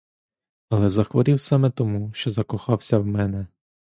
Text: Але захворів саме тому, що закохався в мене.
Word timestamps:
Але 0.69 0.89
захворів 0.89 1.41
саме 1.41 1.69
тому, 1.69 2.11
що 2.13 2.29
закохався 2.29 2.97
в 2.99 3.05
мене. 3.05 3.47